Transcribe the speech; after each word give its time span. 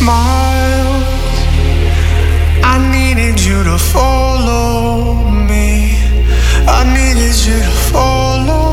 Smiles. 0.00 1.04
I 2.72 2.76
needed 2.96 3.36
you 3.48 3.62
to 3.64 3.76
follow 3.78 5.28
me. 5.50 5.94
I 6.78 6.80
needed 6.96 7.36
you 7.46 7.58
to 7.68 7.74
follow 7.92 8.69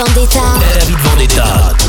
Vendetta. 0.00 0.40
David 0.58 0.98
Vendetta. 1.02 1.79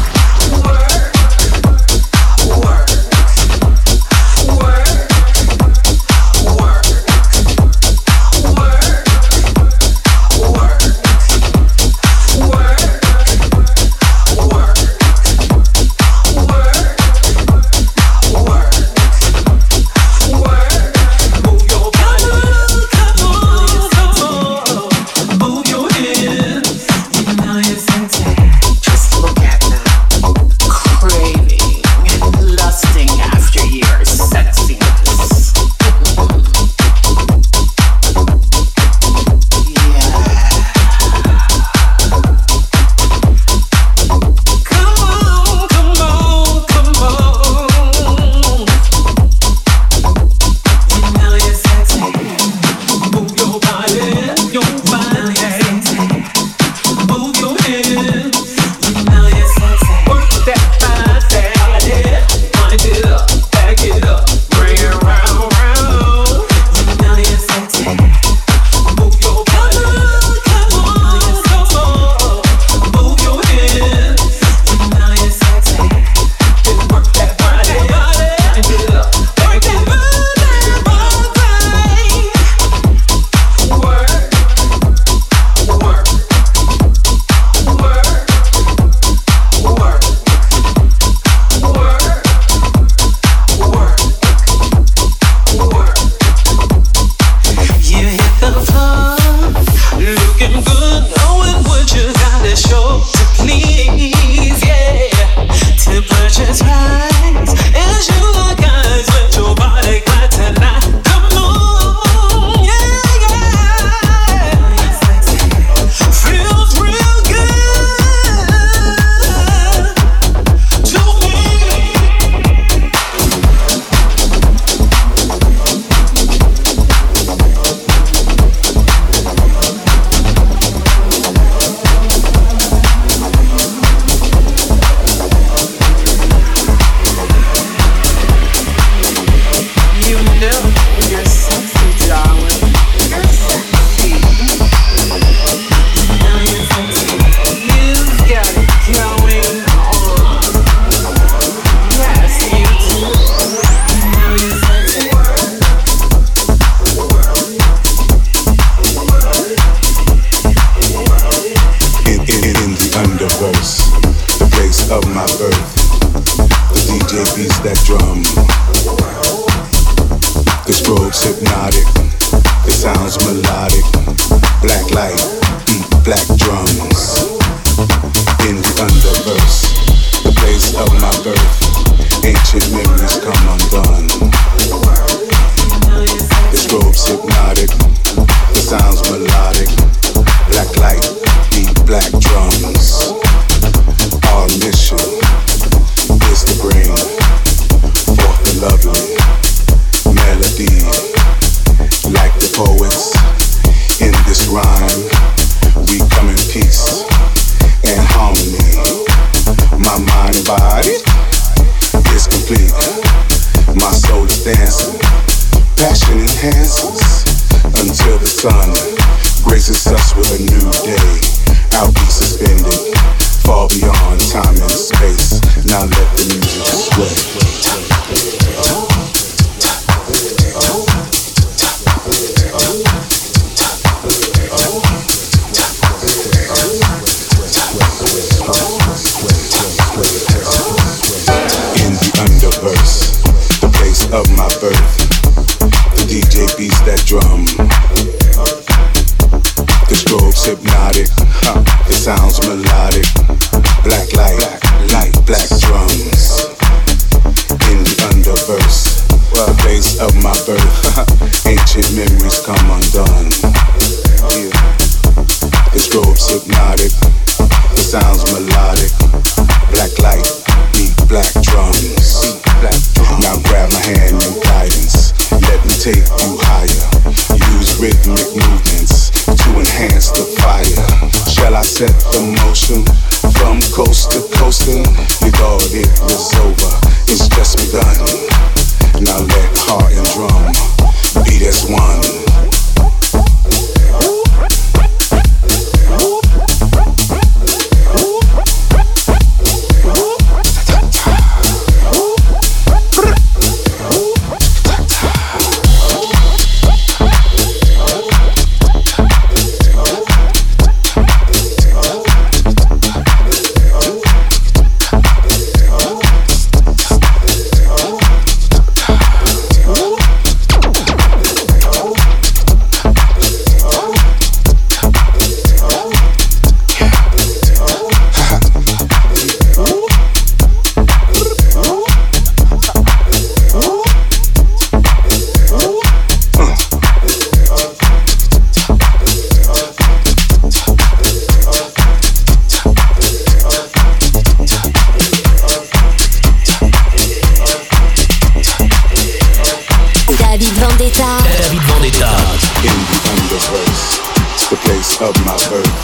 the 354.51 354.57
place 354.67 354.99
of 354.99 355.15
my 355.23 355.31
birth. 355.47 355.79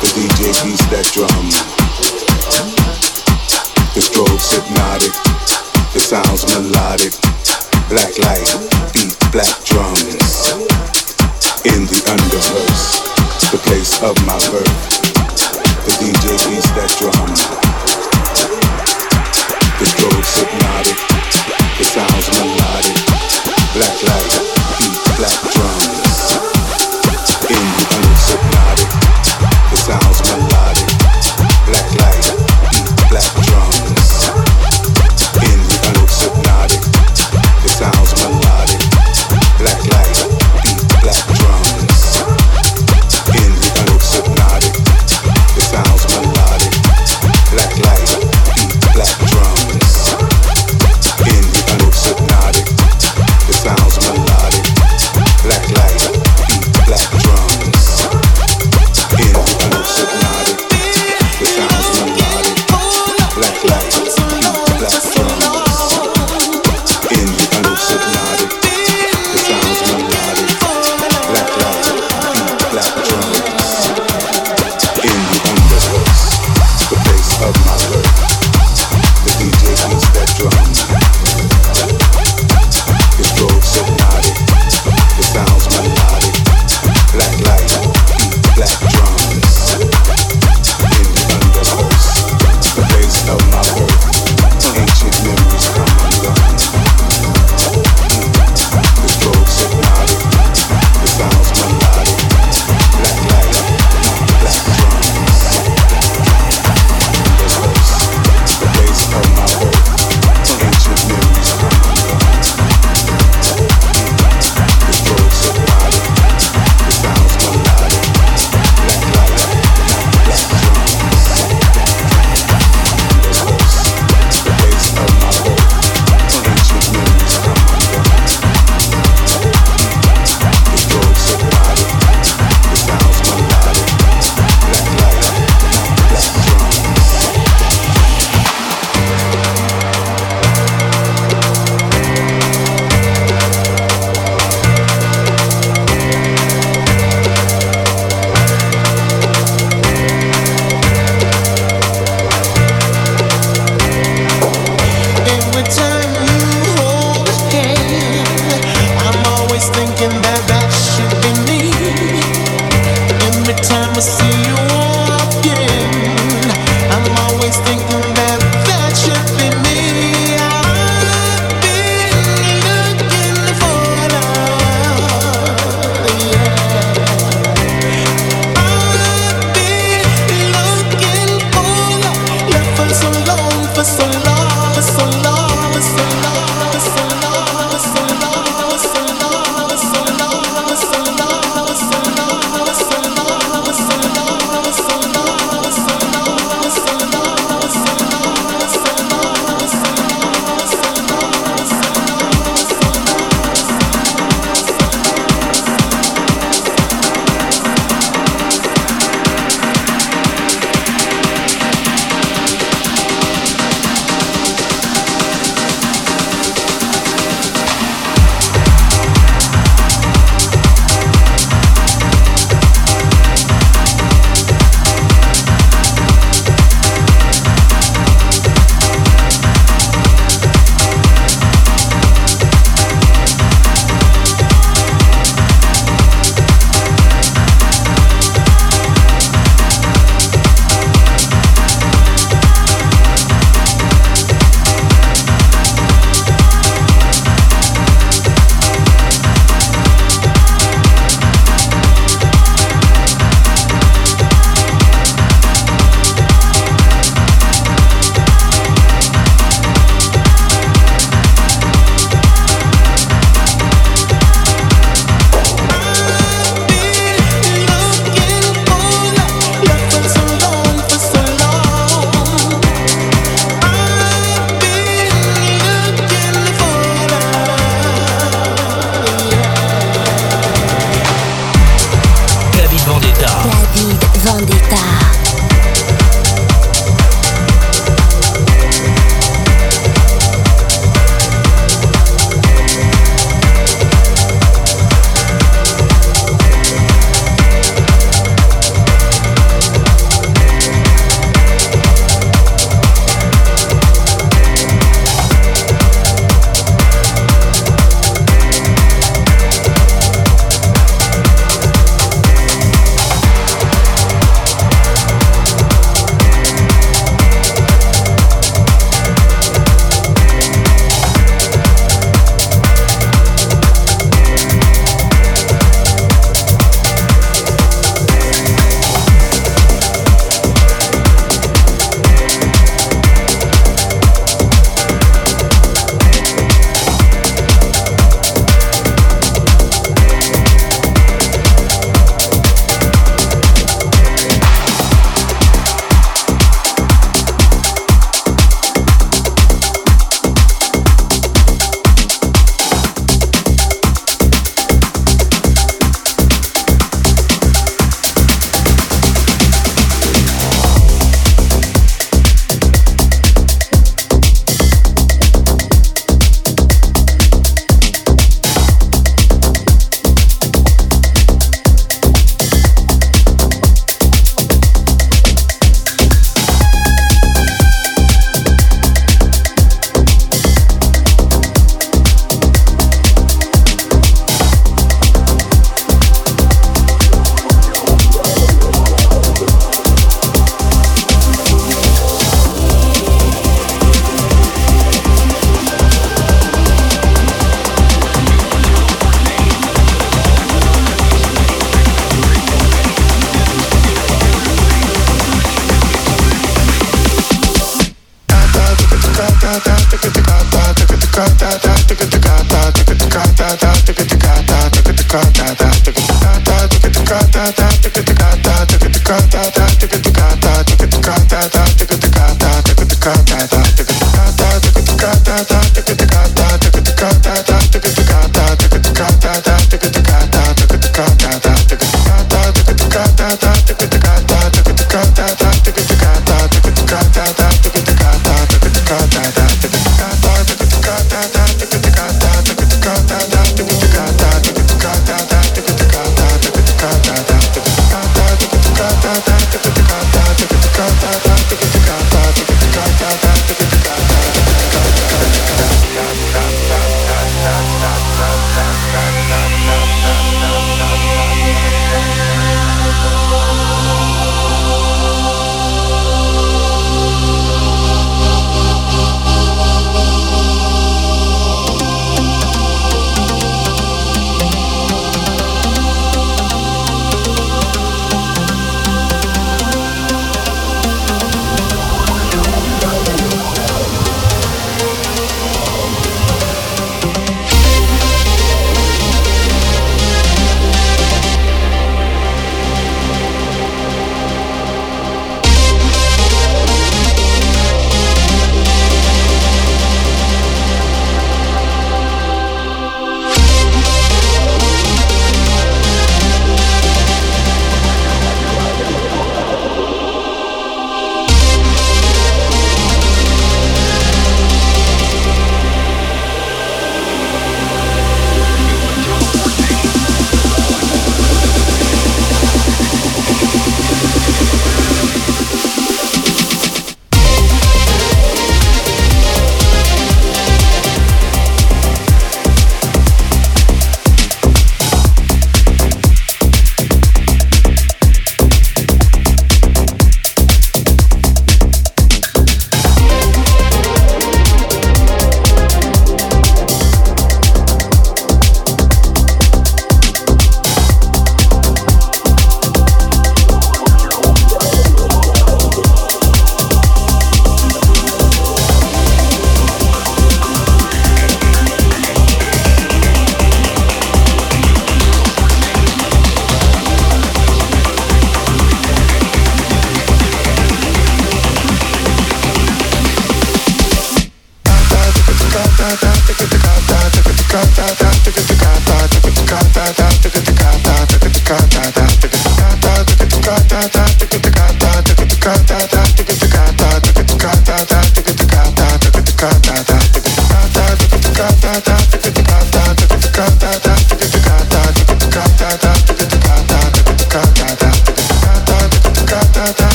The 0.00 0.08
DJ 0.16 0.56
beats 0.64 0.80
that 0.88 1.04
drum. 1.12 1.44
The 3.92 4.00
strobes 4.00 4.56
hypnotic, 4.56 5.12
the 5.92 6.00
sounds 6.00 6.48
melodic. 6.48 7.12
Black 7.92 8.16
light, 8.24 8.48
beat 8.96 9.12
black 9.28 9.52
drums. 9.68 10.48
In 11.68 11.84
the 11.92 12.00
underverse, 12.08 13.04
the 13.52 13.60
place 13.60 14.00
of 14.00 14.16
my 14.24 14.40
birth. 14.48 14.80
The 15.84 15.92
DJ 16.00 16.40
beats 16.48 16.72
that 16.72 16.88
drum. 16.96 17.28
The 19.76 19.86
strobes 19.92 20.32
hypnotic, 20.40 20.96
the 21.76 21.84
sounds 21.84 22.32
melodic. 22.32 22.96
Black 23.76 23.96
light, 24.08 24.32
beat 24.80 24.96
black 25.20 25.36
drums. 25.52 25.97